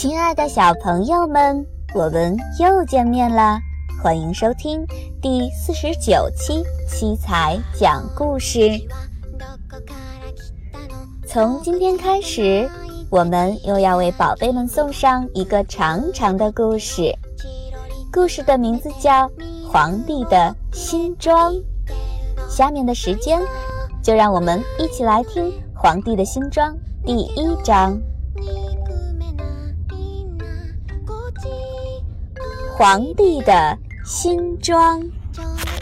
[0.00, 1.62] 亲爱的小朋友们，
[1.94, 3.58] 我们又见面了！
[4.02, 4.82] 欢迎收听
[5.20, 8.70] 第四十九期七彩讲故事。
[11.28, 12.66] 从今天开始，
[13.10, 17.14] 我们又要为宝贝们送上一个长长的故事。
[18.10, 19.28] 故事的名字叫
[19.70, 21.52] 《皇帝的新装》。
[22.48, 23.38] 下面的时间，
[24.02, 26.74] 就让我们一起来听《皇帝的新装》
[27.04, 28.00] 第一章。
[32.80, 33.76] 皇帝的
[34.06, 35.02] 新装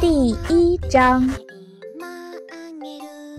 [0.00, 1.24] 第一章。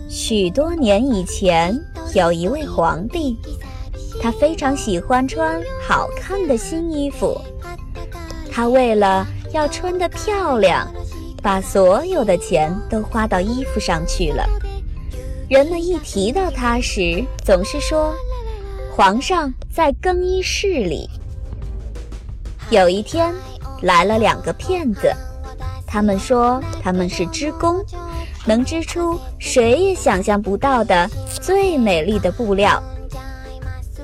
[0.08, 1.78] 许多年以前，
[2.14, 3.36] 有一位皇帝，
[4.22, 7.38] 他非常喜欢穿好看的新衣服。
[8.50, 10.90] 他为了要穿得漂亮，
[11.42, 14.48] 把所有的钱都花到衣服上去了。
[15.50, 18.14] 人们一提到他时，总是说
[18.96, 21.06] ：“皇上在更衣室里。”
[22.70, 23.34] 有一天，
[23.82, 25.12] 来了两个骗子，
[25.86, 27.84] 他们说他们是织工，
[28.46, 31.08] 能织出谁也想象不到的
[31.40, 32.82] 最美丽的布料。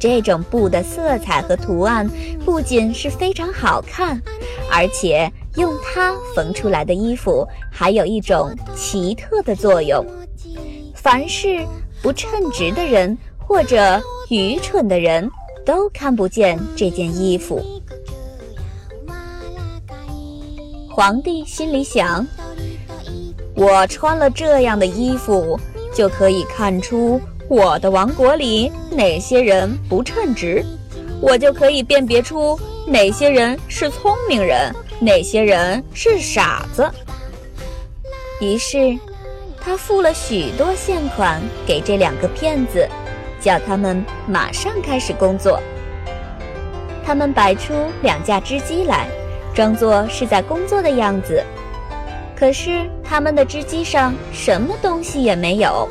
[0.01, 2.09] 这种布的色彩和图案
[2.45, 4.21] 不仅是非常好看，
[4.71, 10.05] 而且用它缝出来的衣服还有一种奇特的作用。
[10.95, 11.67] 凡是
[12.01, 15.29] 不称职的人或者愚蠢的人，
[15.65, 17.61] 都看不见这件衣服。
[20.99, 22.27] 皇帝心里想
[23.55, 25.57] ：“我穿了这样的衣服，
[25.95, 30.61] 就可以看出我的王国里哪些人不称职，
[31.21, 36.91] 我就可以辨别出哪些人是聪明人，哪些人是傻子。”
[38.43, 38.99] 于是，
[39.61, 42.85] 他付了许多现款给这两个骗子，
[43.41, 45.61] 叫他们马上开始工作。
[47.07, 47.73] 他们摆出
[48.03, 49.09] 两架织机来。
[49.59, 51.43] 装作是在工作的样子，
[52.37, 55.89] 可是他们的织机上什么东西也没有。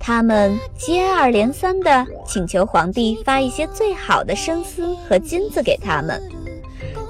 [0.00, 6.20] 他们接二连三地请求皇帝发一些最好的生丝和金子给他们。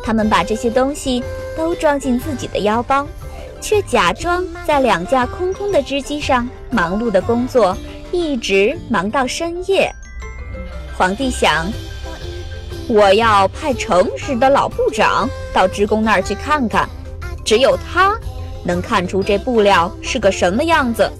[0.05, 1.25] 他们把这些东西
[1.57, 3.07] 都装进自己的腰包，
[3.59, 7.75] 却假装在两架空空的织机上忙碌的工作，
[8.13, 9.91] 一直忙到深夜。
[10.99, 11.73] 皇帝想。
[12.89, 16.89] 我要派诚实的老部长到织工那儿去看看，
[17.45, 18.19] 只有他
[18.65, 21.11] 能看出这布料是个什么样子，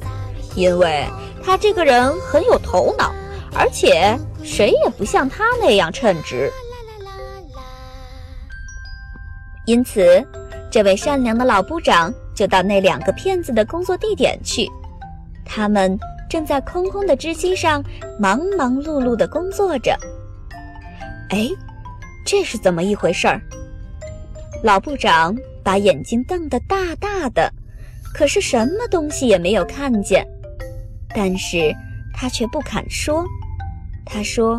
[0.55, 1.07] 因为
[1.43, 3.13] 他这个人很有头脑，
[3.55, 6.53] 而且谁也不像他那样称职。
[9.65, 10.23] 因此，
[10.71, 14.69] 这位善良的老部长就到那两个骗子的工作地点去，
[15.45, 15.99] 他们
[16.29, 17.83] 正在空空的织机上
[18.19, 19.97] 忙忙碌碌地工作着。
[21.33, 21.49] 哎，
[22.27, 23.41] 这是怎么一回事儿？
[24.63, 25.35] 老部长
[25.65, 27.51] 把眼睛瞪得大大的，
[28.13, 30.27] 可是什么东西也没有看见。
[31.15, 31.75] 但是
[32.13, 33.25] 他却不肯说。
[34.05, 34.59] 他说：“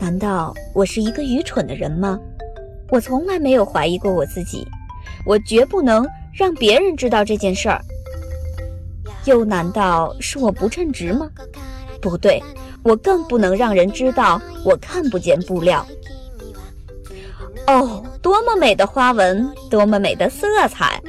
[0.00, 2.18] 难道我是一个愚蠢的人吗？
[2.90, 4.66] 我从来没有怀疑过我自己，
[5.24, 7.80] 我绝不能让别人知道这件事儿。
[9.26, 11.30] 又难道是我不称职吗？
[12.02, 12.42] 不对。”
[12.82, 15.86] 我更不能让人知道我看不见布料。
[17.66, 21.00] 哦，多么美的花纹，多么美的色彩！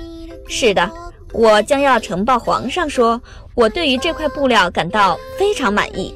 [0.47, 0.91] 是的，
[1.31, 3.22] 我将要呈报皇上，说
[3.56, 6.13] 我对于这块布料感到非常满意。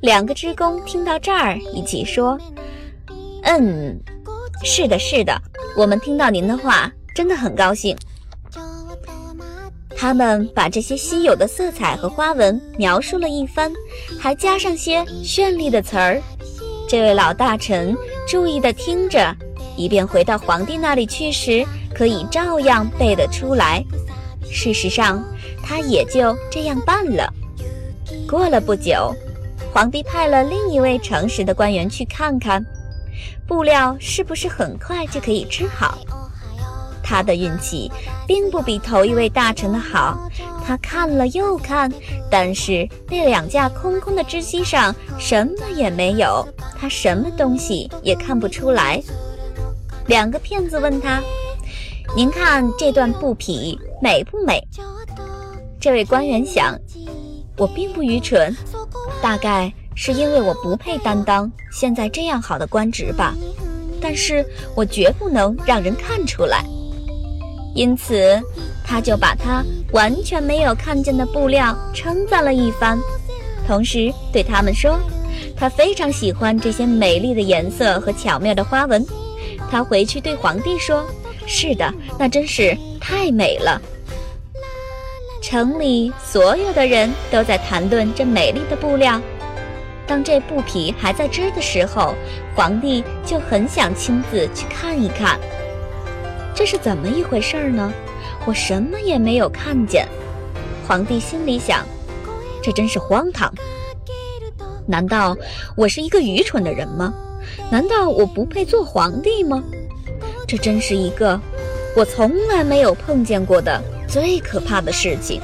[0.00, 2.38] 两个织工听到这儿，一起说
[3.44, 4.00] ：“嗯，
[4.64, 5.38] 是的，是的，
[5.76, 7.94] 我们听到您的话，真的很高兴。”
[10.00, 13.70] 他们把这些稀有的色彩和花纹描述了一番，
[14.18, 16.22] 还加上些绚丽的词儿。
[16.88, 17.94] 这位老大臣
[18.26, 19.36] 注意地听着，
[19.76, 23.84] 以便回到皇帝那里去时可以照样背得出来。
[24.50, 25.22] 事实上，
[25.62, 27.30] 他也就这样办了。
[28.26, 29.14] 过了不久，
[29.70, 32.64] 皇帝派了另一位诚实的官员去看看，
[33.46, 35.98] 布料是不是很快就可以织好。
[37.10, 37.90] 他的运气
[38.24, 40.30] 并不比头一位大臣的好，
[40.64, 41.92] 他看了又看，
[42.30, 46.46] 但是那两架空空的织机上什么也没有，
[46.78, 49.02] 他什么东西也看不出来。
[50.06, 51.20] 两个骗子问他
[52.14, 54.62] ：“您看这段布匹美不美？”
[55.80, 56.78] 这位官员想
[57.58, 58.56] ：“我并不愚蠢，
[59.20, 63.34] 大概是因为我不配担当现在这样好的官职吧，
[64.00, 64.46] 但是
[64.76, 66.64] 我绝不能让人看出来。”
[67.74, 68.40] 因此，
[68.84, 72.98] 他就把他完全没有看见的布料称赞了一番，
[73.66, 74.98] 同时对他们说
[75.56, 79.04] ：“他非常喜欢这些美丽的颜色和巧妙的花纹。
[79.70, 81.06] 他回去对皇帝说
[81.46, 83.80] ：“是的，那真是太美了。”
[85.40, 89.20] 城里所有的人都在谈论这美丽的布料。
[90.06, 92.14] 当这布匹还在织的时候，
[92.54, 95.38] 皇帝就很想亲自去看一看，
[96.60, 97.90] 这是怎么一回事呢？
[98.44, 100.06] 我什么也没有看见。
[100.86, 101.86] 皇帝心里想：
[102.62, 103.50] 这真是荒唐！
[104.86, 105.34] 难道
[105.74, 107.14] 我是一个愚蠢的人吗？
[107.70, 109.64] 难道我不配做皇帝吗？
[110.46, 111.40] 这真是一个
[111.96, 115.40] 我从来没有碰见过的最可怕的事情。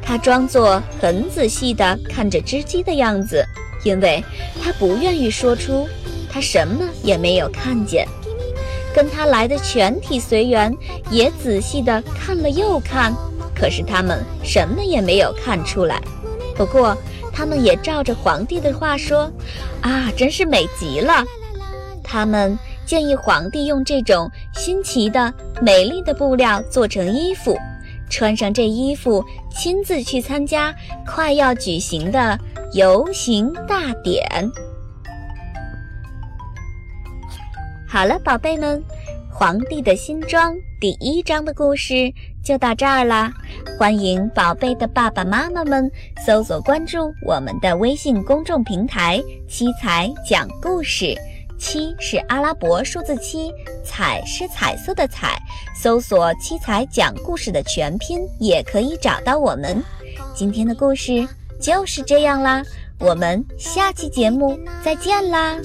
[0.00, 3.44] 他装作很仔细地看着织机的样子，
[3.82, 4.22] 因为
[4.62, 5.88] 他不愿意说出
[6.30, 8.06] 他什么也没有看见。
[8.94, 10.74] 跟他来的全体随员
[11.10, 13.14] 也仔细地看了又看，
[13.54, 16.00] 可是他们什么也没有看出来。
[16.56, 16.96] 不过，
[17.32, 19.30] 他们也照着皇帝的话说
[19.82, 21.24] ：“啊，真是美极了！”
[22.02, 27.56] 他们建议皇帝用这种新奇的、美丽的布料做成衣服。
[28.10, 29.22] 穿上这衣服，
[29.54, 30.74] 亲自去参加
[31.06, 32.38] 快要举行的
[32.72, 34.50] 游行大典。
[37.90, 38.78] 好了，宝贝们，
[39.34, 42.12] 《皇帝的新装》第一章的故事
[42.44, 43.32] 就到这儿啦。
[43.78, 45.90] 欢迎宝贝的爸爸妈妈们
[46.26, 49.18] 搜索关注我们的微信公众平台
[49.48, 51.16] “七彩讲故事”。
[51.58, 53.50] 七是阿拉伯数字七，
[53.82, 55.40] 彩是彩色的彩。
[55.74, 59.82] 搜索“七彩讲故事”的全拼，也可以找到我们。
[60.34, 61.26] 今天的故事
[61.58, 62.62] 就是这样啦，
[63.00, 65.56] 我们下期节目再见啦。